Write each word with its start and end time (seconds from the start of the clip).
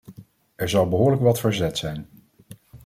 Er 0.55 0.69
zal 0.69 0.87
behoorlijk 0.89 1.21
wat 1.21 1.39
verzet 1.39 1.77
zijn. 1.77 2.07